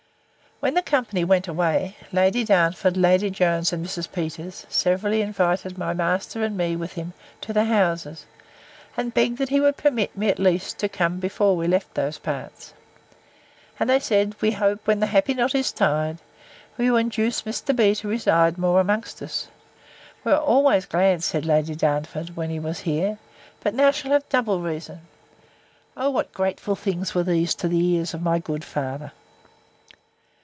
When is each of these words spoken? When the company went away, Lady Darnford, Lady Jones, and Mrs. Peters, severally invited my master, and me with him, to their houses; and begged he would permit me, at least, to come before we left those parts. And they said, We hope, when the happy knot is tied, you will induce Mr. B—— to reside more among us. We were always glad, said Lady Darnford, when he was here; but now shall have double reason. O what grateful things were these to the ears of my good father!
When 0.63 0.75
the 0.75 0.83
company 0.83 1.23
went 1.23 1.47
away, 1.47 1.97
Lady 2.13 2.43
Darnford, 2.45 2.95
Lady 2.95 3.31
Jones, 3.31 3.73
and 3.73 3.83
Mrs. 3.83 4.11
Peters, 4.13 4.67
severally 4.69 5.23
invited 5.23 5.75
my 5.75 5.91
master, 5.91 6.43
and 6.43 6.55
me 6.55 6.75
with 6.75 6.93
him, 6.93 7.13
to 7.41 7.51
their 7.51 7.65
houses; 7.65 8.27
and 8.95 9.11
begged 9.11 9.39
he 9.49 9.59
would 9.59 9.75
permit 9.75 10.15
me, 10.15 10.29
at 10.29 10.37
least, 10.37 10.77
to 10.77 10.87
come 10.87 11.19
before 11.19 11.55
we 11.57 11.65
left 11.67 11.95
those 11.95 12.19
parts. 12.19 12.75
And 13.79 13.89
they 13.89 13.99
said, 13.99 14.35
We 14.39 14.51
hope, 14.51 14.85
when 14.85 14.99
the 14.99 15.07
happy 15.07 15.33
knot 15.33 15.55
is 15.55 15.71
tied, 15.71 16.19
you 16.77 16.91
will 16.91 16.99
induce 16.99 17.41
Mr. 17.41 17.75
B—— 17.75 17.95
to 17.95 18.07
reside 18.07 18.59
more 18.59 18.79
among 18.79 19.01
us. 19.05 19.47
We 20.23 20.31
were 20.31 20.37
always 20.37 20.85
glad, 20.85 21.23
said 21.23 21.43
Lady 21.43 21.73
Darnford, 21.73 22.35
when 22.37 22.51
he 22.51 22.59
was 22.59 22.81
here; 22.81 23.17
but 23.61 23.73
now 23.73 23.89
shall 23.89 24.11
have 24.11 24.29
double 24.29 24.59
reason. 24.61 24.99
O 25.97 26.11
what 26.11 26.31
grateful 26.31 26.75
things 26.75 27.15
were 27.15 27.23
these 27.23 27.55
to 27.55 27.67
the 27.67 27.83
ears 27.83 28.13
of 28.13 28.21
my 28.21 28.37
good 28.37 28.63
father! 28.63 29.11